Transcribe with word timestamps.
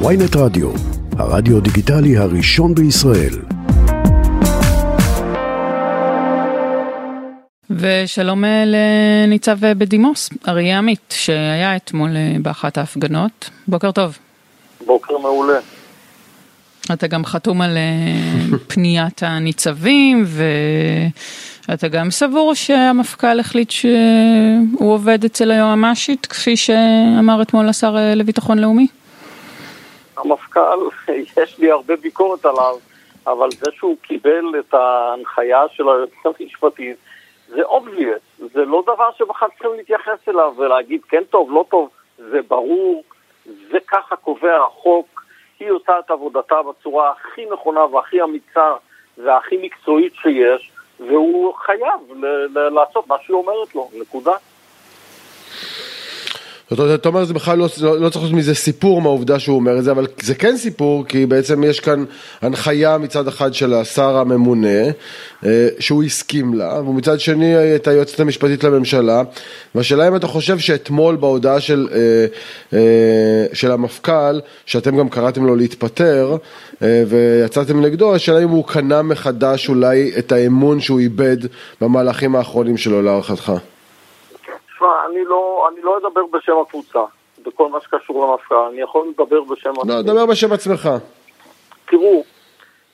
ויינט 0.00 0.36
רדיו, 0.36 0.70
הרדיו 1.18 1.60
דיגיטלי 1.60 2.16
הראשון 2.16 2.74
בישראל. 2.74 3.34
ושלום 7.70 8.44
אה, 8.44 8.64
לניצב 8.66 9.64
אה, 9.64 9.74
בדימוס, 9.74 10.30
אריה 10.48 10.78
עמית, 10.78 11.14
שהיה 11.16 11.76
אתמול 11.76 12.16
אה, 12.16 12.36
באחת 12.42 12.78
ההפגנות. 12.78 13.50
בוקר 13.68 13.92
טוב. 13.92 14.18
בוקר 14.86 15.18
מעולה. 15.18 15.58
אתה 16.92 17.06
גם 17.06 17.24
חתום 17.24 17.60
על 17.60 17.78
פניית 18.72 19.22
הניצבים, 19.22 20.24
ואתה 21.68 21.88
גם 21.88 22.10
סבור 22.10 22.54
שהמפכ"ל 22.54 23.40
החליט 23.40 23.70
שהוא 23.70 24.92
עובד 24.92 25.24
אצל 25.24 25.50
היועמ"שית, 25.50 26.26
כפי 26.26 26.56
שאמר 26.56 27.42
אתמול 27.42 27.68
השר 27.68 27.96
לביטחון 28.16 28.58
לאומי? 28.58 28.86
המפכ"ל, 30.16 30.78
יש 31.42 31.58
לי 31.58 31.70
הרבה 31.70 31.96
ביקורת 31.96 32.44
עליו, 32.44 32.76
אבל 33.26 33.50
זה 33.50 33.70
שהוא 33.72 33.96
קיבל 34.02 34.44
את 34.58 34.74
ההנחיה 34.74 35.62
של 35.72 35.84
היועצת 35.88 36.40
המשפטית, 36.40 36.96
זה 37.48 37.62
obvious, 37.62 38.44
זה 38.54 38.64
לא 38.64 38.82
דבר 38.82 39.10
שבכלל 39.18 39.48
צריכים 39.48 39.70
להתייחס 39.76 40.28
אליו 40.28 40.54
ולהגיד 40.56 41.00
כן 41.08 41.22
טוב, 41.30 41.52
לא 41.52 41.64
טוב, 41.68 41.88
זה 42.18 42.42
ברור, 42.48 43.04
זה 43.44 43.78
ככה 43.86 44.16
קובע 44.16 44.64
החוק, 44.66 45.24
היא 45.60 45.70
עושה 45.70 45.98
את 45.98 46.10
עבודתה 46.10 46.54
בצורה 46.62 47.12
הכי 47.12 47.46
נכונה 47.52 47.84
והכי 47.84 48.22
אמיצה 48.22 48.72
והכי 49.18 49.56
מקצועית 49.62 50.14
שיש, 50.14 50.72
והוא 51.00 51.54
חייב 51.54 52.24
לעשות 52.54 53.06
מה 53.06 53.16
שהיא 53.22 53.34
אומרת 53.34 53.74
לו, 53.74 53.90
נקודה. 54.00 54.36
זאת 56.74 56.80
אומרת, 56.80 57.00
אתה 57.00 57.08
אומר, 57.08 57.24
זה 57.24 57.34
בכלל 57.34 57.58
לא, 57.58 57.68
לא, 57.80 58.00
לא 58.00 58.08
צריך 58.08 58.24
להיות 58.24 58.36
מזה 58.36 58.54
סיפור 58.54 59.02
מהעובדה 59.02 59.38
שהוא 59.38 59.56
אומר 59.56 59.78
את 59.78 59.84
זה, 59.84 59.90
אבל 59.90 60.06
זה 60.22 60.34
כן 60.34 60.56
סיפור, 60.56 61.04
כי 61.06 61.26
בעצם 61.26 61.64
יש 61.64 61.80
כאן 61.80 62.04
הנחיה 62.42 62.98
מצד 62.98 63.28
אחד 63.28 63.54
של 63.54 63.74
השר 63.74 64.16
הממונה, 64.16 64.82
אה, 65.46 65.68
שהוא 65.78 66.02
הסכים 66.02 66.54
לה, 66.54 66.80
ומצד 66.80 67.20
שני 67.20 67.76
את 67.76 67.88
היועצת 67.88 68.20
המשפטית 68.20 68.64
לממשלה, 68.64 69.22
והשאלה 69.74 70.08
אם 70.08 70.16
אתה 70.16 70.26
חושב 70.26 70.58
שאתמול 70.58 71.16
בהודעה 71.16 71.60
של, 71.60 71.88
אה, 71.92 71.98
אה, 72.78 73.46
של 73.52 73.70
המפכ"ל, 73.70 74.40
שאתם 74.66 74.96
גם 74.96 75.08
קראתם 75.08 75.46
לו 75.46 75.56
להתפטר, 75.56 76.36
ויצאתם 76.80 77.80
נגדו, 77.80 78.14
השאלה 78.14 78.42
אם 78.42 78.48
הוא 78.48 78.64
קנה 78.66 79.02
מחדש 79.02 79.68
אולי 79.68 80.12
את 80.18 80.32
האמון 80.32 80.80
שהוא 80.80 81.00
איבד 81.00 81.36
במהלכים 81.80 82.36
האחרונים 82.36 82.76
שלו 82.76 83.02
להערכתך. 83.02 83.52
תשמע, 84.74 85.06
אני 85.10 85.24
לא, 85.24 85.68
אני 85.72 85.82
לא 85.82 85.98
אדבר 85.98 86.26
בשם 86.32 86.58
הקבוצה, 86.58 87.04
בכל 87.42 87.68
מה 87.68 87.80
שקשור 87.80 88.26
למפכ"ל, 88.26 88.54
אני 88.54 88.80
יכול 88.80 89.06
לדבר 89.08 89.42
בשם. 89.42 89.72
לא, 89.86 90.02
דבר 90.02 90.26
בשם 90.26 90.52
עצמך. 90.52 90.88
תראו, 91.84 92.24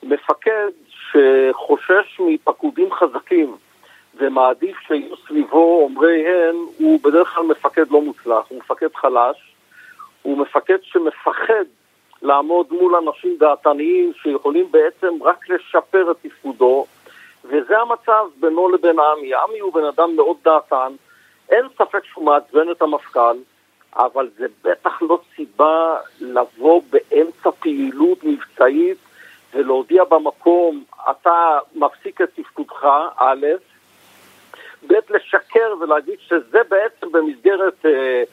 מפקד 0.03 0.67
שחושש 0.87 2.19
מפקודים 2.19 2.89
חזקים 2.93 3.55
ומעדיף 4.15 4.77
שיהיו 4.87 5.15
סביבו 5.27 5.81
אומרי 5.83 6.27
הן, 6.27 6.55
הוא 6.77 6.99
בדרך 7.03 7.35
כלל 7.35 7.43
מפקד 7.43 7.91
לא 7.91 8.01
מוצלח, 8.01 8.45
הוא 8.49 8.57
מפקד 8.59 8.95
חלש, 8.95 9.53
הוא 10.21 10.37
מפקד 10.37 10.77
שמפחד 10.81 11.63
לעמוד 12.21 12.67
מול 12.71 12.95
אנשים 12.95 13.37
דעתניים 13.39 14.11
שיכולים 14.21 14.71
בעצם 14.71 15.23
רק 15.23 15.49
לשפר 15.49 16.11
את 16.11 16.15
תפקודו, 16.21 16.85
וזה 17.45 17.79
המצב 17.79 18.25
בינו 18.39 18.69
לבין 18.69 18.99
עמי. 18.99 19.33
עמי 19.33 19.59
הוא 19.59 19.73
בן 19.73 19.85
אדם 19.85 20.15
מאוד 20.15 20.37
דעתן, 20.43 20.93
אין 21.51 21.65
ספק 21.77 22.05
שהוא 22.05 22.25
מעצבן 22.25 22.71
את 22.71 22.81
המפכ"ל, 22.81 23.37
אבל 23.95 24.29
זה 24.37 24.45
בטח 24.63 25.01
לא 25.01 25.19
סיבה 25.35 25.97
לבוא 26.19 26.81
באמצע 26.89 27.51
פעילות 27.51 28.23
מבצעית 28.23 28.97
ולהודיע 29.53 30.03
במקום, 30.03 30.83
אתה 31.11 31.59
מפסיק 31.75 32.21
את 32.21 32.29
תפקודך, 32.35 32.85
א', 33.17 33.45
ב', 34.87 34.93
לשקר 35.09 35.73
ולהגיד 35.79 36.19
שזה 36.19 36.59
בעצם 36.69 37.11
במסגרת 37.11 37.85
אה, 37.85 38.23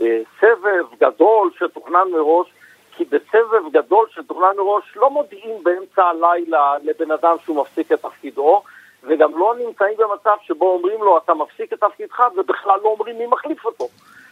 אה, 0.00 0.20
סבב 0.40 0.84
גדול 1.00 1.50
שתוכנן 1.58 2.08
מראש, 2.12 2.48
כי 2.96 3.04
בסבב 3.04 3.72
גדול 3.72 4.06
שתוכנן 4.10 4.56
מראש 4.56 4.96
לא 4.96 5.10
מודיעים 5.10 5.62
באמצע 5.62 6.04
הלילה 6.04 6.74
לבן 6.82 7.10
אדם 7.10 7.36
שהוא 7.44 7.60
מפסיק 7.60 7.92
את 7.92 8.02
תפקידו, 8.02 8.62
וגם 9.04 9.38
לא 9.38 9.54
נמצאים 9.66 9.96
במצב 9.98 10.36
שבו 10.46 10.72
אומרים 10.72 10.98
לו 11.00 11.18
אתה 11.24 11.32
מפסיק 11.34 11.72
את 11.72 11.80
תפקידך 11.80 12.20
ובכלל 12.36 12.78
לא 12.82 12.88
אומרים 12.88 13.18
מי 13.18 13.26
מחליף 13.26 13.64
אותו. 13.64 13.88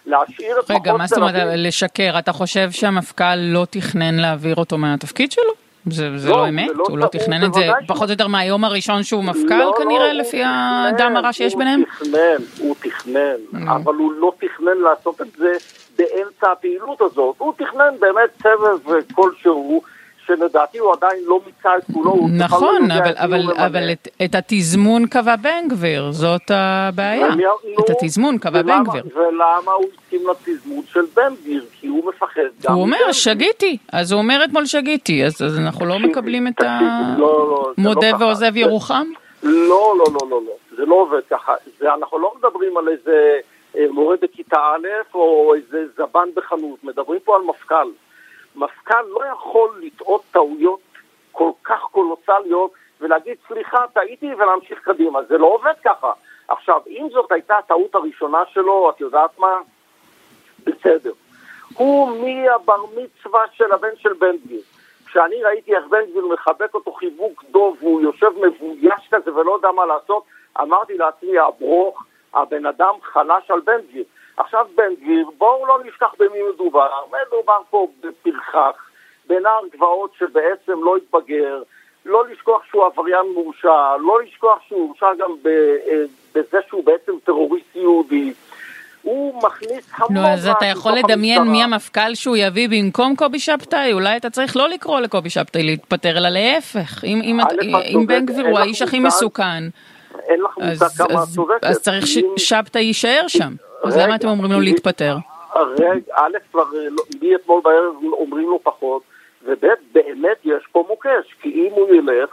להשאיר 0.07 0.61
את 0.61 0.71
רגע, 0.71 0.93
מה 0.93 1.07
זאת 1.07 1.19
אומרת 1.19 1.35
לשקר? 1.57 2.15
אתה 2.19 2.33
חושב 2.33 2.71
שהמפכ"ל 2.71 3.37
לא 3.37 3.67
תכנן 3.71 4.15
להעביר 4.15 4.57
אותו 4.57 4.79
מהתפקיד 4.79 5.33
שלו? 5.33 5.53
זה, 5.91 6.19
זה 6.19 6.31
לא, 6.31 6.37
לא 6.37 6.49
אמת? 6.49 6.71
לא 6.75 6.85
הוא 6.89 6.99
לא 6.99 7.07
תכנן 7.07 7.45
את 7.45 7.55
זה 7.55 7.61
פחות 7.87 8.09
או 8.09 8.13
יותר 8.13 8.29
מהיום 8.29 8.65
הראשון 8.65 9.03
שהוא 9.03 9.25
מפכ"ל 9.25 9.59
לא, 9.59 9.75
כנראה, 9.79 10.13
לא, 10.13 10.21
לפי 10.21 10.43
הדם 10.45 11.17
הרע 11.17 11.33
שיש 11.33 11.55
ביניהם? 11.55 11.81
הוא 11.81 11.87
תכנן, 11.99 12.43
הוא 12.59 12.75
תכנן. 12.81 13.69
אבל 13.69 13.95
הוא 13.95 14.13
לא 14.13 14.33
תכנן 14.39 14.79
לעשות 14.79 15.21
את 15.21 15.27
זה 15.37 15.53
באמצע 15.99 16.53
הפעילות 16.53 17.01
הזאת. 17.01 17.35
הוא 17.39 17.53
תכנן 17.57 17.95
באמת 18.01 18.31
סבב 18.43 19.03
כלשהו. 19.15 19.83
שלדעתי 20.27 20.79
הוא 20.79 20.93
עדיין 20.93 21.25
לא 21.27 21.41
מיצה 21.47 21.77
את 21.77 21.83
כולו. 21.95 22.15
נכון, 22.39 22.89
לא 22.89 22.95
אבל, 22.95 23.15
אבל, 23.17 23.43
אבל 23.67 23.93
את, 23.93 24.09
את 24.25 24.35
התזמון 24.35 25.07
קבע 25.07 25.37
בן 25.37 25.69
גביר, 25.69 26.13
זאת 26.13 26.51
הבעיה. 26.51 27.27
ואני, 27.27 27.45
את 27.81 27.91
התזמון 27.91 28.39
קבע 28.39 28.63
בן 28.63 28.85
גביר. 28.85 29.05
ולמה 29.15 29.73
הוא 29.73 29.87
הסכים 29.95 30.21
לתזמון 30.29 30.83
של 30.93 31.05
בן 31.15 31.35
גביר? 31.43 31.65
כי 31.73 31.87
הוא 31.87 32.09
מפחד 32.09 32.41
גם... 32.63 32.75
הוא 32.75 32.83
אומר, 32.83 33.13
שגיתי. 33.13 33.79
אז 33.93 34.13
הוא 34.13 34.21
אומר 34.21 34.45
אתמול 34.45 34.67
שגיתי, 34.67 35.25
אז, 35.25 35.43
אז 35.43 35.59
אנחנו 35.59 35.87
לא 35.87 35.99
מקבלים 35.99 36.49
את 36.49 36.61
המודה 36.61 38.11
לא, 38.11 38.19
לא 38.19 38.25
ועוזב 38.25 38.57
ירוחם? 38.57 39.07
לא, 39.43 39.95
לא, 39.99 40.05
לא, 40.13 40.29
לא, 40.31 40.41
לא. 40.47 40.53
זה 40.77 40.85
לא 40.87 40.95
עובד 40.95 41.21
ככה. 41.31 41.53
זה, 41.79 41.95
אנחנו 41.95 42.19
לא 42.19 42.33
מדברים 42.39 42.77
על 42.77 42.89
איזה 42.89 43.39
אה, 43.77 43.85
מורה 43.91 44.17
בכיתה 44.23 44.57
א' 44.57 45.15
או 45.15 45.55
איזה 45.55 45.85
זבן 45.97 46.29
בחנות, 46.35 46.85
מדברים 46.85 47.21
פה 47.25 47.37
על 47.37 47.43
מפכ"ל. 47.43 47.89
מפכ"ל 48.57 49.03
לא 49.09 49.21
יכול 49.33 49.81
לטעות 49.83 50.23
טעויות 50.31 50.81
כל 51.33 51.51
כך 51.65 51.81
קולוסליות 51.81 52.71
ולהגיד 53.01 53.37
סליחה, 53.49 53.85
טעיתי 53.93 54.35
ולהמשיך 54.35 54.79
קדימה. 54.79 55.23
זה 55.23 55.39
לא 55.39 55.47
עובד 55.47 55.75
ככה. 55.85 56.13
עכשיו, 56.49 56.81
אם 56.87 57.09
זאת 57.13 57.33
הייתה 57.33 57.59
הטעות 57.59 57.95
הראשונה 57.95 58.43
שלו, 58.53 58.91
את 58.91 59.01
יודעת 59.01 59.39
מה? 59.39 59.57
בסדר. 60.65 61.13
הוא 61.75 62.09
מהבר 62.09 62.85
מצווה 62.97 63.41
של 63.53 63.73
הבן 63.73 63.97
של 63.97 64.13
בן 64.13 64.37
גביר. 64.37 64.61
כשאני 65.07 65.43
ראיתי 65.43 65.77
איך 65.77 65.85
בן 65.91 66.05
גביר 66.11 66.27
מחבק 66.27 66.75
אותו 66.75 66.93
חיבוק 66.93 67.45
דוב 67.51 67.77
והוא 67.81 68.01
יושב 68.01 68.31
מבויש 68.47 69.09
כזה 69.11 69.35
ולא 69.35 69.53
יודע 69.53 69.71
מה 69.71 69.87
לעשות, 69.87 70.25
אמרתי 70.61 70.97
לעצמי, 70.97 71.39
הברוך, 71.39 72.05
הבן 72.35 72.67
אדם 72.67 72.95
חלש 73.03 73.51
על 73.51 73.61
בן 73.61 73.81
גביר. 73.91 74.05
עכשיו 74.37 74.67
בן 74.75 74.95
גביר, 75.03 75.31
בואו 75.39 75.67
לא 75.67 75.79
נשכח 75.85 76.15
במי 76.19 76.39
מדובר, 76.55 76.89
מדובר 77.07 77.59
פה 77.71 77.87
בפרחח, 78.01 78.91
בנער 79.27 79.61
גבעות 79.73 80.11
שבעצם 80.19 80.85
לא 80.85 80.97
התבגר, 80.97 81.63
לא 82.05 82.29
לשכוח 82.29 82.63
שהוא 82.71 82.85
עבריין 82.85 83.27
מורשע, 83.35 83.97
לא 84.01 84.23
לשכוח 84.23 84.59
שהוא 84.69 84.89
הורשע 84.89 85.07
גם 85.19 85.31
אה, 85.47 86.05
בזה 86.35 86.59
שהוא 86.69 86.85
בעצם 86.85 87.13
טרוריסט 87.25 87.77
יהודי. 87.77 88.33
הוא 89.03 89.43
מכניס 89.43 89.91
המון... 89.97 90.23
נו, 90.23 90.29
אז 90.29 90.49
אתה 90.49 90.67
יכול 90.67 90.93
לדמיין 90.93 91.43
מי 91.43 91.63
המפכ"ל 91.63 92.15
שהוא 92.15 92.37
יביא 92.37 92.69
במקום 92.69 93.17
קובי 93.17 93.39
שבתאי? 93.39 93.93
אולי 93.93 94.17
אתה 94.17 94.31
צריך 94.31 94.57
לא 94.57 94.69
לקרוא 94.69 95.01
לקובי 95.01 95.31
שבתאי 95.31 95.63
להתפטר, 95.63 96.19
אלא 96.19 96.29
להפך. 96.29 97.05
אם, 97.05 97.21
אם, 97.23 97.39
אם 97.95 98.07
בן 98.07 98.27
גביר 98.27 98.47
הוא 98.47 98.59
האיש 98.59 98.83
הכי 98.83 98.99
מסוכן, 98.99 99.65
אין 100.29 100.41
לך 100.41 100.59
מושג 100.59 101.05
כמה 101.05 101.23
את 101.23 101.29
צודקת. 101.35 101.65
אז 101.65 101.79
צריך 101.83 102.07
ששבתאי 102.07 102.83
יישאר 102.83 103.25
שם. 103.29 103.55
אז 103.87 103.97
למה 103.97 104.17
אתם 104.17 104.29
אומרים 104.29 104.53
לו 104.53 104.61
להתפטר? 104.61 105.17
רגע, 105.57 106.15
א', 106.15 106.39
כבר 106.53 106.65
מאתמול 107.23 107.61
בערב 107.65 107.95
אומרים 108.13 108.49
לו 108.49 108.61
פחות, 108.63 109.03
וב', 109.43 109.65
באמת 109.93 110.37
יש 110.45 110.67
פה 110.73 110.85
מוקש, 110.89 111.35
כי 111.41 111.49
אם 111.49 111.73
הוא 111.73 111.95
ילך, 111.95 112.31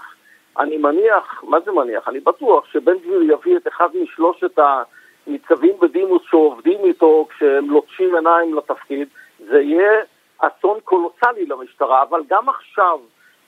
אני 0.60 0.78
מניח, 0.78 1.44
מה 1.48 1.60
זה 1.66 1.72
מניח? 1.72 2.08
אני 2.08 2.20
בטוח 2.20 2.66
שבן 2.66 2.98
גביר 2.98 3.22
יביא 3.22 3.58
את 3.58 3.68
אחד 3.68 3.88
משלושת 4.04 4.60
הניצבים 5.28 5.74
בדימוס 5.82 6.22
שעובדים 6.30 6.80
איתו 6.84 7.28
כשהם 7.30 7.70
לוטשים 7.70 8.16
עיניים 8.16 8.56
לתפקיד, 8.56 9.08
זה 9.50 9.62
יהיה 9.62 10.02
אסון 10.38 10.80
קולוסלי 10.84 11.46
למשטרה, 11.46 12.04
אבל 12.04 12.22
גם 12.30 12.50
עכשיו, 12.50 13.00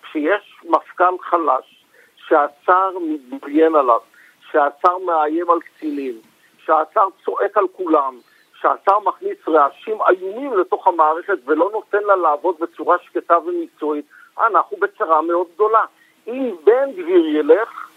כשיש 0.04 0.56
מפכ"ל 0.64 1.18
חלש, 1.22 1.86
שהשר 2.28 2.92
מתבריין 3.02 3.76
עליו, 3.76 4.00
שהשר 4.52 4.98
מאיים 5.06 5.50
על 5.50 5.60
קצינים, 5.60 6.14
שהשר 6.66 7.08
צועק 7.26 7.58
על 7.58 7.68
כולם, 7.72 8.18
שהשר 8.62 9.00
מכניס 9.00 9.38
רעשים 9.48 9.98
איומים 10.10 10.58
לתוך 10.58 10.88
המערכת 10.88 11.38
ולא 11.46 11.70
נותן 11.74 12.04
לה 12.04 12.16
לעבוד 12.16 12.56
בצורה 12.60 12.98
שקטה 13.00 13.38
ומקצועית, 13.38 14.06
אנחנו 14.38 14.78
בצרה 14.78 15.22
מאוד 15.22 15.48
גדולה. 15.56 15.86
אם 16.28 16.56
בן 16.64 16.92
גביר 16.92 17.26
ילך, 17.26 17.90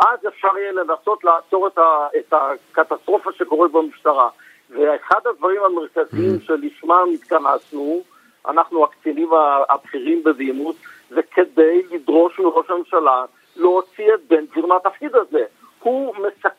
אז 0.00 0.18
אפשר 0.28 0.58
יהיה 0.58 0.72
לנסות 0.72 1.24
לעצור 1.24 1.66
את, 1.66 1.78
ה, 1.78 2.06
את 2.18 2.32
הקטסטרופה 2.32 3.32
שקורית 3.32 3.72
במשטרה. 3.72 4.28
ואחד 4.70 5.20
הדברים 5.26 5.62
המרכזיים 5.62 6.36
mm. 6.36 6.44
שלשמם 6.46 7.06
התכנסנו, 7.14 8.02
אנחנו 8.48 8.84
הקצינים 8.84 9.30
הבכירים 9.68 10.24
בדימוס, 10.24 10.76
זה 11.10 11.22
כדי 11.22 11.82
לדרוש 11.90 12.38
מראש 12.38 12.70
הממשלה 12.70 13.24
להוציא 13.56 14.14
את 14.14 14.20
בן 14.28 14.46
גביר 14.46 14.66
מהתפקיד 14.66 15.14
הזה. 15.14 15.44
הוא 15.80 16.14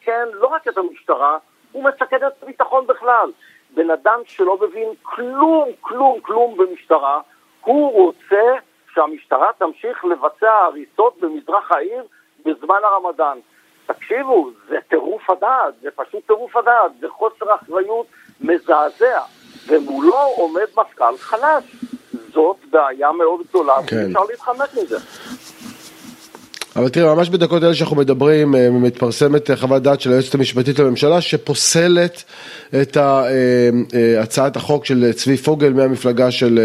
מסכן 0.06 0.28
לא 0.34 0.48
רק 0.48 0.68
את 0.68 0.78
המשטרה, 0.78 1.38
הוא 1.72 1.84
מסכן 1.84 2.28
את 2.28 2.44
הביטחון 2.44 2.88
בכלל. 2.88 3.32
בן 3.76 3.90
אדם 3.90 4.20
שלא 4.26 4.58
מבין 4.62 4.90
כלום, 5.02 5.70
כלום, 5.82 6.20
כלום 6.22 6.58
במשטרה, 6.58 7.22
הוא 7.62 7.94
רוצה 7.94 8.54
שהמשטרה 8.94 9.48
תמשיך 9.58 10.06
לבצע 10.06 10.52
הריסות 10.52 11.18
במזרח 11.20 11.72
העיר 11.72 12.04
בזמן 12.46 12.80
הרמדאן. 12.84 13.38
תקשיבו, 13.86 14.50
זה 14.68 14.78
טירוף 14.88 15.30
הדעת, 15.30 15.74
זה 15.82 15.90
פשוט 15.96 16.28
טירוף 16.28 16.58
הדעת, 16.58 16.92
זה 17.00 17.10
חוסר 17.10 17.56
אחריות 17.56 18.06
מזעזע, 18.42 19.22
ומולו 19.68 20.18
עומד 20.38 20.68
מפכ"ל 20.78 21.18
חלש. 21.18 21.64
זאת 22.34 22.58
בעיה 22.70 23.12
מאוד 23.12 23.42
גדולה, 23.50 23.76
כן. 23.88 23.96
ואי 23.96 24.06
אפשר 24.06 24.24
להתחמק 24.30 24.70
מזה. 24.74 24.98
אבל 26.76 26.90
תראה, 26.90 27.16
ממש 27.16 27.30
בדקות 27.30 27.64
אלה 27.64 27.74
שאנחנו 27.74 27.96
מדברים, 27.96 28.56
אה, 28.56 28.70
מתפרסמת 28.70 29.52
אה, 29.52 29.56
חוות 29.56 29.84
דעת 29.84 30.02
של 30.02 30.12
היועצת 30.12 30.36
המשפטית 30.36 30.80
לממשלה 30.80 31.22
שפוסלת 31.22 32.24
את 32.82 32.98
אה, 32.98 34.22
הצעת 34.22 34.56
החוק 34.56 34.86
של 34.86 35.12
צבי 35.12 35.38
פוגל 35.38 35.74
מהמפלגה 35.74 36.32
של, 36.32 36.60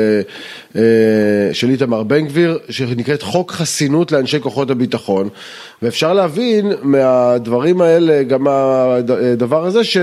של 1.52 1.70
איתמר 1.70 2.02
בן 2.02 2.26
גביר, 2.26 2.58
שנקראת 2.70 3.22
חוק 3.22 3.52
חסינות 3.52 4.12
לאנשי 4.12 4.40
כוחות 4.40 4.70
הביטחון. 4.70 5.28
ואפשר 5.82 6.12
להבין 6.12 6.72
מהדברים 6.82 7.80
האלה, 7.80 8.22
גם 8.22 8.46
הדבר 8.48 9.66
הזה, 9.66 9.84
ש... 9.84 9.96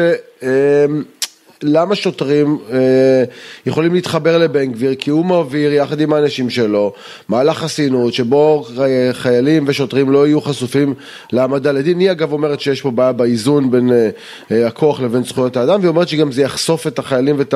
למה 1.63 1.95
שוטרים 1.95 2.57
אה, 2.71 3.23
יכולים 3.65 3.93
להתחבר 3.93 4.37
לבן 4.37 4.71
גביר? 4.71 4.95
כי 4.95 5.09
הוא 5.09 5.25
מעביר 5.25 5.73
יחד 5.73 6.01
עם 6.01 6.13
האנשים 6.13 6.49
שלו 6.49 6.93
מהלך 7.29 7.57
חסינות 7.57 8.13
שבו 8.13 8.65
חיילים 9.11 9.63
ושוטרים 9.67 10.11
לא 10.11 10.27
יהיו 10.27 10.41
חשופים 10.41 10.93
להעמדה 11.33 11.71
לדין. 11.71 11.99
היא 11.99 12.11
אגב 12.11 12.33
אומרת 12.33 12.59
שיש 12.59 12.81
פה 12.81 12.91
בעיה 12.91 13.11
באיזון 13.11 13.71
בין 13.71 13.89
אה, 13.91 14.09
אה, 14.51 14.67
הכוח 14.67 15.01
לבין 15.01 15.23
זכויות 15.23 15.57
האדם 15.57 15.79
והיא 15.79 15.89
אומרת 15.89 16.07
שגם 16.07 16.31
זה 16.31 16.41
יחשוף 16.41 16.87
את 16.87 16.99
החיילים 16.99 17.39
ואת 17.39 17.53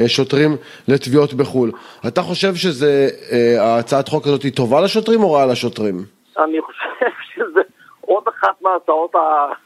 השוטרים 0.00 0.56
לתביעות 0.88 1.34
בחו"ל. 1.34 1.72
אתה 2.06 2.22
חושב 2.22 2.54
שהצעת 2.54 4.08
חוק 4.08 4.26
הזאת 4.26 4.42
היא 4.42 4.52
טובה 4.52 4.80
לשוטרים 4.80 5.22
או 5.22 5.32
רעה 5.32 5.46
לשוטרים? 5.46 6.04
אני 6.38 6.60
חושב 6.60 7.10
שזה 7.34 7.60
עוד 8.00 8.22
אחת 8.28 8.62
מההצעות 8.62 9.14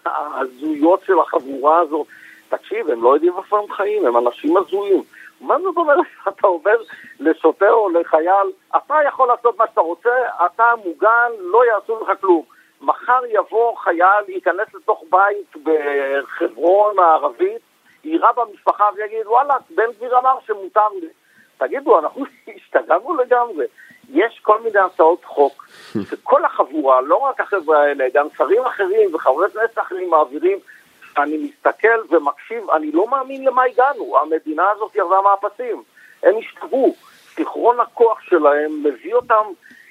ההזויות 0.06 1.00
של 1.06 1.14
החבורה 1.26 1.80
הזאת. 1.80 2.06
תקשיב, 2.48 2.90
הם 2.90 3.02
לא 3.02 3.14
יודעים 3.14 3.32
איפה 3.38 3.58
הם 3.58 3.72
חיים, 3.72 4.06
הם 4.06 4.16
אנשים 4.16 4.56
הזויים. 4.56 5.02
מה 5.40 5.56
זאת 5.62 5.76
אומרת 5.76 5.98
אתה 6.28 6.46
אומר 6.46 6.76
לשוטר 7.20 7.72
או 7.72 7.88
לחייל, 7.88 8.52
אתה 8.76 8.94
יכול 9.08 9.28
לעשות 9.28 9.58
מה 9.58 9.64
שאתה 9.66 9.80
רוצה, 9.80 10.14
אתה 10.46 10.64
מוגן, 10.84 11.30
לא 11.40 11.66
יעשו 11.66 11.98
לך 12.02 12.20
כלום. 12.20 12.42
מחר 12.80 13.20
יבוא 13.28 13.76
חייל, 13.76 14.24
ייכנס 14.28 14.74
לתוך 14.74 15.04
בית 15.10 15.56
בחברון 15.64 16.98
הערבית, 16.98 17.62
יירה 18.04 18.30
במשפחה 18.32 18.84
ויגיד, 18.96 19.26
וואלה, 19.26 19.54
בן 19.70 19.92
גביר 19.96 20.18
אמר 20.18 20.38
שמותר 20.46 20.88
לי. 21.00 21.08
תגידו, 21.58 21.98
אנחנו 21.98 22.24
השתגענו 22.56 23.14
לגמרי. 23.14 23.66
יש 24.12 24.40
כל 24.42 24.60
מיני 24.62 24.78
הצעות 24.78 25.24
חוק, 25.24 25.66
שכל 26.10 26.44
החבורה, 26.44 27.00
לא 27.00 27.16
רק 27.16 27.40
החבר'ה 27.40 27.82
האלה, 27.82 28.04
גם 28.14 28.26
שרים 28.36 28.62
אחרים 28.62 29.14
וחברי 29.14 29.50
כנסת 29.50 29.78
אחרים 29.78 30.10
מעבירים 30.10 30.58
אני 31.18 31.36
מסתכל 31.36 32.14
ומקשיב, 32.14 32.70
אני 32.70 32.92
לא 32.92 33.10
מאמין 33.10 33.44
למה 33.44 33.62
הגענו, 33.62 34.16
המדינה 34.22 34.62
הזאת 34.76 34.94
ירדה 34.94 35.16
מהפסים, 35.24 35.82
הם 36.22 36.34
השתגעו, 36.38 36.94
זיכרון 37.36 37.80
הכוח 37.80 38.20
שלהם 38.20 38.82
מביא 38.84 39.14
אותם 39.14 39.44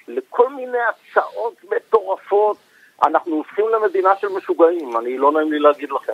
לכל 0.08 0.50
מיני 0.50 0.78
הצעות 0.90 1.56
מטורפות, 1.76 2.58
אנחנו 3.06 3.36
הופכים 3.36 3.66
למדינה 3.74 4.10
של 4.22 4.28
משוגעים, 4.28 4.98
אני 4.98 5.18
לא 5.18 5.32
נעים 5.32 5.52
לי 5.52 5.60
להגיד 5.60 5.90
לכם. 5.92 6.14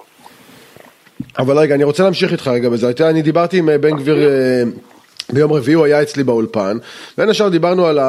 אבל 1.37 1.57
רגע, 1.57 1.75
אני 1.75 1.83
רוצה 1.83 2.03
להמשיך 2.03 2.31
איתך 2.31 2.47
רגע 2.47 2.69
בזה, 2.69 2.87
אני 3.09 3.21
דיברתי 3.21 3.59
עם 3.59 3.69
אה, 3.69 3.77
בן 3.77 3.97
גביר 3.97 4.17
ביום 5.33 5.53
רביעי 5.53 5.75
הוא 5.75 5.85
היה 5.85 6.01
אצלי 6.01 6.23
באולפן, 6.23 6.77
בין 7.17 7.29
השאר 7.29 7.49
דיברנו 7.49 7.85
על 7.85 7.99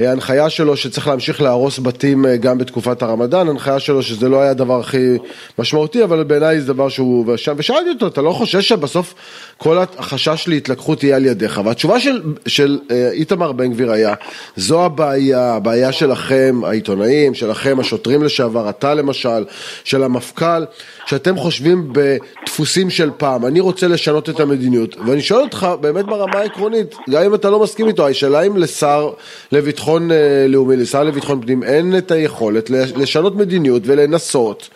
ההנחיה 0.00 0.50
שלו 0.50 0.76
שצריך 0.76 1.08
להמשיך 1.08 1.42
להרוס 1.42 1.78
בתים 1.78 2.26
אה, 2.26 2.36
גם 2.36 2.58
בתקופת 2.58 3.02
הרמדאן, 3.02 3.48
הנחיה 3.48 3.80
שלו 3.80 4.02
שזה 4.02 4.28
לא 4.28 4.40
היה 4.40 4.50
הדבר 4.50 4.80
הכי 4.80 5.18
משמעותי, 5.58 6.04
אבל 6.04 6.24
בעיניי 6.24 6.60
זה 6.60 6.66
דבר 6.66 6.88
שהוא... 6.88 7.24
ושאלתי 7.56 7.90
אותו, 7.90 8.06
אתה 8.06 8.22
לא 8.22 8.30
חושש 8.30 8.68
שבסוף 8.68 9.14
כל 9.56 9.78
החשש 9.98 10.48
להתלקחות 10.48 11.02
יהיה 11.02 11.16
על 11.16 11.26
ידיך? 11.26 11.60
והתשובה 11.64 12.00
של, 12.00 12.22
של 12.46 12.78
אה, 12.90 13.10
איתמר 13.12 13.52
בן 13.52 13.72
גביר 13.72 13.92
היה, 13.92 14.14
זו 14.56 14.84
הבעיה, 14.84 15.54
הבעיה 15.54 15.92
שלכם, 15.92 16.60
העיתונאים, 16.64 17.34
שלכם, 17.34 17.80
השוטרים 17.80 18.22
לשעבר, 18.22 18.70
אתה 18.70 18.94
למשל, 18.94 19.44
של 19.84 20.02
המפכ"ל, 20.02 20.64
שאתם 21.06 21.36
חושבים 21.36 21.92
בדפוסים 21.92 22.90
של 22.90 23.10
פעם, 23.16 23.46
אני 23.46 23.60
רוצה 23.60 23.88
לשנות 23.88 24.30
את 24.30 24.40
המדיניות, 24.40 24.96
ואני 25.06 25.22
שואל 25.22 25.42
אותך 25.42 25.68
באמת 25.80 26.04
ברמה 26.04 26.38
העקרונית, 26.38 26.61
עקרונית, 26.62 26.94
גם 27.10 27.22
אם 27.22 27.34
אתה 27.34 27.50
לא 27.50 27.60
מסכים 27.60 27.88
איתו, 27.88 28.08
השאלה 28.08 28.42
אם 28.42 28.56
לשר 28.56 29.10
לביטחון 29.52 30.10
אה, 30.10 30.46
לאומי, 30.48 30.76
לשר 30.76 31.04
לביטחון 31.04 31.42
פנים, 31.42 31.62
אין 31.62 31.98
את 31.98 32.10
היכולת 32.10 32.70
לשנות 32.70 33.34
מדיניות 33.36 33.82
ולנסות 33.86 34.68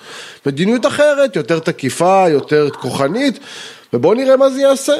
מדיניות 0.46 0.86
אחרת, 0.86 1.36
יותר 1.36 1.58
תקיפה, 1.58 2.24
יותר 2.28 2.70
כוחנית, 2.70 3.38
ובואו 3.92 4.14
נראה 4.14 4.36
מה 4.36 4.48
זה 4.48 4.62
יעשה. 4.62 4.92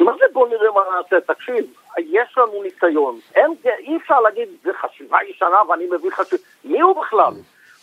מה 0.00 0.12
זה 0.18 0.24
בואו 0.32 0.48
נראה 0.48 0.70
מה 0.74 0.80
נעשה? 0.96 1.26
תקשיב, 1.34 1.64
יש 1.98 2.38
לנו 2.38 2.62
ניסיון. 2.62 3.18
אין, 3.34 3.54
אי 3.78 3.96
אפשר 3.96 4.20
להגיד, 4.20 4.48
זה 4.64 4.70
חשיבה 4.80 5.18
ישנה 5.30 5.68
ואני 5.68 5.84
מבין 5.86 6.10
חשיבה. 6.10 6.42
מי 6.64 6.80
הוא 6.80 7.02
בכלל? 7.02 7.32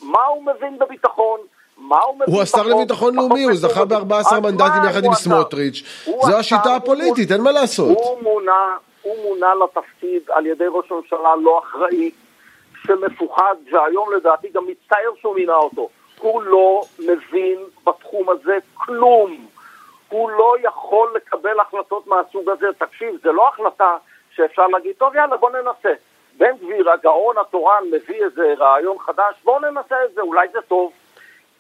מה 0.01 0.23
הוא 0.25 0.43
מבין 0.45 0.77
בביטחון? 0.79 1.39
מה 1.87 1.99
הוא 1.99 2.15
מבין 2.15 2.33
הוא 2.33 2.41
השר 2.41 2.63
לביטחון 2.63 3.15
לאומי, 3.15 3.43
הוא 3.43 3.53
זכה 3.55 3.85
ב-14 3.85 4.39
מנדטים 4.39 4.83
יחד 4.89 5.05
עם 5.05 5.13
סמוטריץ'. 5.13 6.05
זו 6.05 6.37
השיטה 6.37 6.75
הפוליטית, 6.75 7.31
אין 7.31 7.41
מה 7.41 7.51
לעשות. 7.51 7.97
הוא 7.97 9.23
מונה, 9.23 9.53
לתפקיד 9.55 10.21
על 10.29 10.45
ידי 10.45 10.63
ראש 10.67 10.91
הממשלה 10.91 11.35
לא 11.43 11.59
אחראי, 11.59 12.11
שמפוחד, 12.83 13.55
והיום 13.71 14.13
לדעתי 14.13 14.47
גם 14.53 14.63
מצטער 14.67 15.11
שהוא 15.21 15.35
מינה 15.35 15.55
אותו. 15.55 15.89
הוא 16.19 16.43
לא 16.43 16.81
מבין 16.99 17.59
בתחום 17.83 18.29
הזה 18.29 18.57
כלום. 18.73 19.47
הוא 20.09 20.29
לא 20.31 20.55
יכול 20.63 21.13
לקבל 21.15 21.59
החלטות 21.59 22.07
מהסוג 22.07 22.49
הזה. 22.49 22.67
תקשיב, 22.77 23.09
זה 23.23 23.31
לא 23.31 23.47
החלטה 23.47 23.97
שאפשר 24.35 24.67
להגיד, 24.67 24.95
טוב 24.97 25.15
יאללה 25.15 25.37
בוא 25.37 25.49
ננסה. 25.49 25.93
בן 26.37 26.57
גביר, 26.57 26.89
הגאון 26.91 27.37
התורן, 27.37 27.83
מביא 27.91 28.23
איזה 28.25 28.53
רעיון 28.57 28.99
חדש, 28.99 29.35
בואו 29.43 29.59
ננסה 29.59 29.95
את 30.05 30.13
זה, 30.13 30.21
אולי 30.21 30.47
זה 30.53 30.59
טוב. 30.67 30.91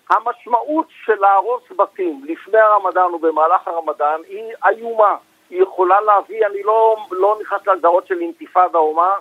המשמעות 0.09 0.87
של 1.05 1.15
להרוס 1.15 1.63
בתים 1.75 2.21
לפני 2.25 2.59
הרמדאן 2.59 3.13
ובמהלך 3.13 3.67
הרמדאן 3.67 4.21
היא 4.27 4.53
איומה. 4.65 5.15
היא 5.49 5.61
יכולה 5.61 6.01
להביא, 6.01 6.45
אני 6.45 6.63
לא, 6.63 6.97
לא 7.11 7.37
נכנס 7.41 7.67
להגדרות 7.67 8.07
של 8.07 8.21
אינתיפאדה 8.21 8.77
או 8.77 8.93
מה, 8.93 9.13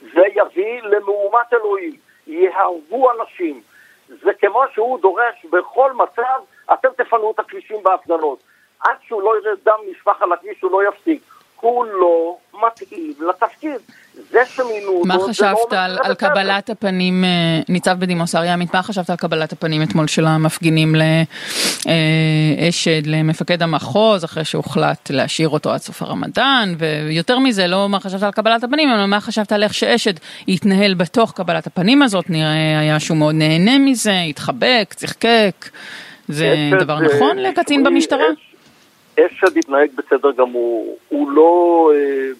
זה 0.00 0.22
יביא 0.34 0.82
למהומת 0.82 1.52
אלוהים. 1.52 1.92
יהרגו 2.26 3.10
אנשים. 3.10 3.60
זה 4.08 4.32
כמו 4.40 4.62
שהוא 4.72 5.00
דורש 5.00 5.46
בכל 5.50 5.92
מצב, 5.92 6.40
אתם 6.72 6.88
תפנו 6.96 7.30
את 7.30 7.38
הכבישים 7.38 7.82
בהפגנות. 7.82 8.38
עד 8.80 8.96
שהוא 9.02 9.22
לא 9.22 9.38
יראה 9.38 9.52
דם 9.64 9.78
נשפך 9.90 10.22
על 10.22 10.32
הכביש 10.32 10.62
הוא 10.62 10.70
לא 10.70 10.88
יפסיק. 10.88 11.22
הוא 11.60 11.84
לא 11.84 12.36
מתאים 12.66 13.14
לתפקיד. 13.28 13.80
זה 14.30 14.38
שמינו 14.54 14.92
אותו, 14.92 15.08
מה 15.08 15.16
חשבת 15.28 15.72
על, 15.72 15.98
על 16.02 16.14
קבלת 16.14 16.70
הפנים, 16.70 17.24
אה, 17.24 17.60
ניצב 17.68 17.96
בדימוס 17.98 18.34
אריה 18.34 18.52
עמית, 18.52 18.74
מה 18.74 18.82
חשבת 18.82 19.10
על 19.10 19.16
קבלת 19.16 19.52
הפנים 19.52 19.82
אתמול 19.82 20.06
של 20.06 20.26
המפגינים 20.26 20.94
לאשד, 21.86 23.06
למפקד 23.06 23.62
המחוז, 23.62 24.24
אחרי 24.24 24.44
שהוחלט 24.44 25.10
להשאיר 25.10 25.48
אותו 25.48 25.72
עד 25.72 25.80
סוף 25.80 26.02
הרמדאן, 26.02 26.74
ויותר 26.78 27.38
מזה, 27.38 27.66
לא 27.66 27.88
מה 27.88 28.00
חשבת 28.00 28.22
על 28.22 28.30
קבלת 28.30 28.64
הפנים, 28.64 28.92
אלא 28.92 29.06
מה 29.06 29.20
חשבת 29.20 29.52
על 29.52 29.62
איך 29.62 29.74
שאשד 29.74 30.14
יתנהל 30.48 30.94
בתוך 30.94 31.32
קבלת 31.32 31.66
הפנים 31.66 32.02
הזאת, 32.02 32.30
נראה 32.30 32.80
היה 32.80 33.00
שהוא 33.00 33.16
מאוד 33.16 33.34
נהנה 33.34 33.78
מזה, 33.78 34.20
התחבק, 34.20 34.94
צחקק, 34.96 35.70
זה 36.28 36.54
דבר 36.80 37.00
נכון 37.00 37.38
לקצין 37.38 37.84
במשטרה? 37.84 38.26
אשד 39.26 39.56
התנהג 39.56 39.90
בסדר 39.96 40.30
גמור, 40.30 40.98
הוא 41.08 41.30
לא... 41.30 41.90
אה, 41.94 42.30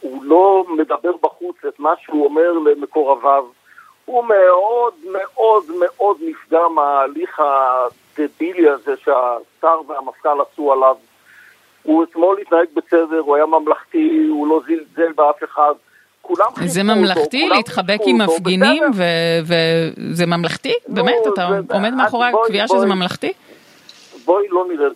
הוא 0.00 0.24
לא 0.24 0.64
מדבר 0.68 1.12
בחוץ 1.22 1.56
את 1.68 1.80
מה 1.80 1.90
שהוא 2.02 2.24
אומר 2.24 2.52
למקורביו. 2.52 3.44
הוא 4.04 4.24
מאוד 4.24 4.92
מאוד 5.12 5.64
מאוד 5.78 6.16
נפגע 6.20 6.68
מההליך 6.74 7.40
הדבילי 8.18 8.68
הזה 8.68 8.94
שהשר 8.96 9.80
והמפכ"ל 9.88 10.40
עשו 10.40 10.72
עליו. 10.72 10.96
הוא 11.82 12.04
אתמול 12.04 12.38
התנהג 12.40 12.66
בסדר, 12.74 13.18
הוא 13.18 13.36
היה 13.36 13.46
ממלכתי, 13.46 14.26
הוא 14.28 14.46
לא 14.46 14.60
זלזל 14.66 15.12
באף 15.12 15.44
אחד. 15.44 15.72
כולם 16.22 16.46
חיכו 16.46 16.60
אותו, 16.60 16.72
זה 16.72 16.82
ממלכתי 16.82 17.48
להתחבק 17.48 17.98
עם 18.06 18.18
מפגינים 18.20 18.82
וזה 19.44 20.26
ממלכתי? 20.26 20.74
באמת? 20.88 21.14
אתה 21.32 21.48
עומד 21.72 21.94
מאחורי 21.94 22.26
הקביעה 22.26 22.68
שזה 22.68 22.86
ממלכתי? 22.86 23.32
בואי 24.24 24.48
לא 24.48 24.64
נרד 24.68 24.92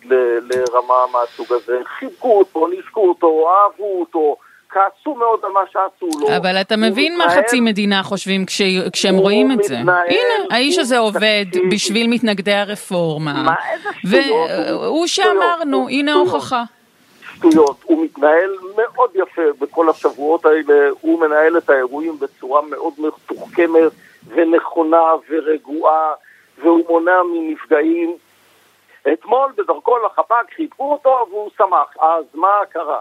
לרמה 0.50 1.04
מהסוג 1.12 1.46
הזה. 1.50 1.78
חיבקו 1.84 2.38
אותו, 2.38 2.66
נישקו 2.66 3.08
אותו, 3.08 3.48
אהבו 3.48 4.00
אותו. 4.00 4.36
כעסו 4.74 5.14
מאוד 5.14 5.40
על 5.44 5.50
מה 5.50 5.60
שעשו 5.72 6.20
לו. 6.20 6.36
אבל 6.36 6.60
אתה 6.60 6.76
מבין 6.76 7.18
מה 7.18 7.30
חצי 7.30 7.60
מדינה 7.60 8.02
חושבים 8.02 8.46
כש... 8.46 8.62
כשהם 8.92 9.16
רואים 9.16 9.52
את 9.52 9.64
זה. 9.64 9.76
הנה, 9.78 10.34
האיש 10.50 10.78
הזה 10.78 10.98
עובד. 10.98 11.44
בשביל 11.70 12.06
מתנגדי 12.06 12.52
הרפורמה. 12.52 13.42
מה, 13.42 13.54
איזה 13.72 13.88
שטויות? 13.98 14.50
והוא 14.82 15.06
שאמרנו, 15.06 15.88
הנה. 15.88 16.12
ההוכחה. 16.12 16.62
שטויות, 17.34 17.76
הוא 17.84 18.04
מתנהל 18.04 18.50
מאוד 18.76 19.10
יפה 19.14 19.42
בכל 19.60 19.88
השבועות 19.88 20.46
האלה, 20.46 20.88
הוא 21.00 21.20
מנהל 21.20 21.58
את 21.58 21.70
האירועים 21.70 22.18
בצורה 22.18 22.62
מאוד 22.62 22.92
מתוחכמת 22.98 23.92
ונכונה 24.28 25.02
ורגועה, 25.30 26.12
והוא 26.62 26.84
מונע 26.88 27.20
מנפגעים. 27.34 28.16
אתמול 29.12 29.52
בדרכו 29.56 29.98
לחפ"ק 29.98 30.54
חיבקו 30.56 30.92
אותו 30.92 31.26
והוא 31.30 31.50
שמח, 31.56 32.02
אז 32.02 32.24
מה 32.34 32.48
קרה? 32.70 33.00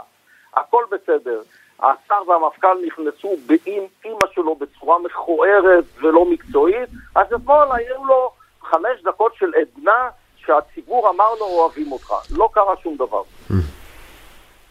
הכל 0.54 0.84
בסדר. 0.92 1.42
השר 1.80 2.30
והמפכ"ל 2.30 2.78
נכנסו 2.88 3.36
עם 3.66 3.84
אימא 4.06 4.26
שלו 4.34 4.56
בצורה 4.56 5.00
מכוערת 5.00 5.84
ולא 6.02 6.26
מקצועית, 6.26 6.90
אז 7.16 7.28
אתמול 7.36 7.68
היו 7.72 8.06
לו 8.06 8.32
חמש 8.62 9.04
דקות 9.06 9.36
של 9.36 9.52
עדנה 9.62 10.10
שהציבור 10.46 11.10
אמר 11.10 11.34
לו 11.40 11.46
אוהבים 11.46 11.92
אותך. 11.92 12.14
לא 12.32 12.50
קרה 12.54 12.74
שום 12.84 12.96
דבר. 12.96 13.22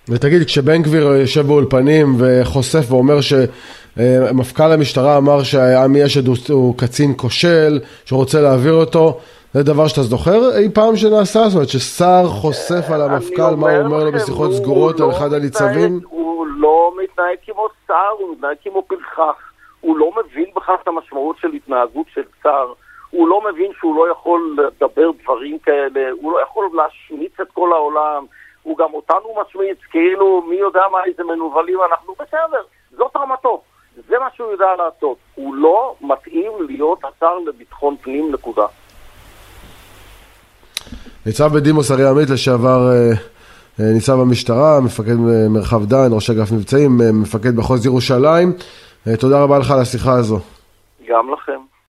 ותגיד, 0.09 0.47
כשבן 0.47 0.83
גביר 0.83 1.03
יושב 1.03 1.47
באולפנים 1.47 2.17
וחושף 2.19 2.91
ואומר 2.91 3.21
שמפכ"ל 3.21 4.73
המשטרה 4.73 5.17
אמר 5.17 5.43
שעמי 5.43 6.07
אשד 6.07 6.51
הוא 6.51 6.79
קצין 6.79 7.15
כושל, 7.17 7.81
שרוצה 8.05 8.41
להעביר 8.41 8.73
אותו, 8.73 9.21
זה 9.55 9.63
דבר 9.63 9.87
שאתה 9.89 10.03
זוכר 10.03 10.57
אי 10.59 10.69
פעם 10.75 10.97
שנעשה? 10.97 11.41
זאת 11.49 11.55
אומרת 11.55 11.69
ששר 11.69 12.23
חושף 12.27 12.85
על 12.95 13.01
המפכ"ל 13.03 13.55
מה 13.57 13.71
הוא 13.71 13.85
אומר 13.85 14.05
לו 14.05 14.13
בשיחות 14.13 14.53
סגורות 14.53 15.01
על 15.01 15.07
לא 15.07 15.11
אחד 15.11 15.27
מתנהג- 15.27 15.35
הניצבים? 15.35 16.01
הוא 16.09 16.47
לא 16.47 16.93
מתנהג 17.03 17.37
כמו 17.47 17.67
שר, 17.89 18.09
הוא 18.19 18.33
מתנהג 18.33 18.57
כמו 18.65 18.83
פרחח. 18.83 19.37
הוא 19.81 19.97
לא 19.99 20.11
מבין 20.17 20.45
בכלל 20.57 20.75
את 20.83 20.89
המשמעות 20.89 21.37
של 21.39 21.49
התנהגות 21.53 22.07
של 22.15 22.23
שר. 22.43 22.73
הוא 23.11 23.29
לא 23.29 23.41
מבין 23.53 23.71
שהוא 23.79 23.97
לא 23.97 24.13
יכול 24.13 24.57
לדבר 24.59 25.11
דברים 25.23 25.59
כאלה, 25.59 26.11
הוא 26.23 26.33
לא 26.33 26.43
יכול 26.43 26.69
להשמיץ 26.75 27.33
את 27.41 27.49
כל 27.55 27.73
העולם. 27.73 28.25
הוא 28.63 28.77
גם 28.79 28.95
אותנו 28.95 29.35
משמיץ, 29.41 29.79
כאילו 29.91 30.43
מי 30.49 30.57
יודע 30.57 30.81
מה, 30.93 30.99
איזה 31.05 31.25
מנוולים 31.25 31.79
אנחנו, 31.91 32.15
בסדר, 32.15 32.63
זאת 32.97 33.17
רמתו. 33.17 33.63
זה 34.09 34.19
מה 34.19 34.27
שהוא 34.37 34.53
יודע 34.53 34.67
לעשות. 34.79 35.17
הוא 35.35 35.55
לא 35.55 35.95
מתאים 36.01 36.53
להיות 36.69 36.99
השר 37.05 37.39
לביטחון 37.39 37.97
פנים, 37.97 38.33
נקודה. 38.33 38.67
ניצב 41.27 41.53
בדימוס 41.55 41.91
אריה 41.91 42.11
עמית, 42.11 42.31
לשעבר 42.31 42.91
אה, 42.93 43.11
אה, 43.81 43.93
ניצב 43.95 44.21
המשטרה, 44.21 44.81
מפקד 44.81 45.11
אה, 45.11 45.49
מרחב 45.49 45.85
דן, 45.85 46.09
ראש 46.11 46.31
אגף 46.31 46.53
מבצעים, 46.53 47.01
מפקד 47.13 47.57
מחוז 47.57 47.87
ירושלים. 47.87 48.53
תודה 49.19 49.43
רבה 49.43 49.59
לך 49.59 49.71
על 49.71 49.81
השיחה 49.81 50.13
הזו. 50.13 50.39
גם 51.09 51.33
לכם. 51.33 51.72